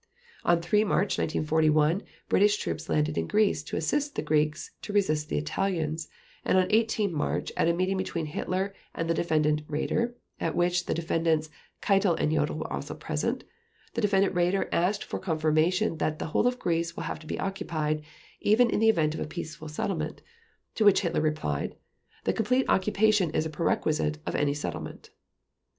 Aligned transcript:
On 0.43 0.59
3 0.59 0.83
March 0.83 1.19
1941, 1.19 2.01
British 2.27 2.57
troops 2.57 2.89
landed 2.89 3.19
in 3.19 3.27
Greece 3.27 3.61
to 3.61 3.77
assist 3.77 4.15
the 4.15 4.23
Greeks 4.23 4.71
to 4.81 4.91
resist 4.91 5.29
the 5.29 5.37
Italians; 5.37 6.07
and 6.43 6.57
on 6.57 6.65
18 6.71 7.13
March, 7.13 7.51
at 7.55 7.67
a 7.67 7.73
meeting 7.73 7.97
between 7.97 8.25
Hitler 8.25 8.73
and 8.95 9.07
the 9.07 9.13
Defendant 9.13 9.61
Raeder, 9.67 10.15
at 10.39 10.55
which 10.55 10.87
the 10.87 10.95
Defendants 10.95 11.51
Keitel 11.83 12.15
and 12.19 12.31
Jodl 12.31 12.57
were 12.57 12.73
also 12.73 12.95
present, 12.95 13.43
the 13.93 14.01
Defendant 14.01 14.33
Raeder 14.33 14.67
asked 14.71 15.03
for 15.03 15.19
confirmation 15.19 15.97
that 15.97 16.17
the 16.17 16.25
"whole 16.33 16.47
of 16.47 16.57
Greece 16.57 16.95
will 16.97 17.03
have 17.03 17.19
to 17.19 17.27
be 17.27 17.39
occupied, 17.39 18.01
even 18.39 18.71
in 18.71 18.79
the 18.79 18.89
event 18.89 19.13
of 19.13 19.19
a 19.21 19.27
peaceful 19.27 19.67
settlement," 19.67 20.23
to 20.73 20.83
which 20.83 21.01
Hitler 21.01 21.21
replied, 21.21 21.75
"The 22.23 22.33
complete 22.33 22.65
occupation 22.67 23.29
is 23.35 23.45
a 23.45 23.51
prerequisite 23.51 24.17
of 24.25 24.33
any 24.33 24.55
settlement." 24.55 25.11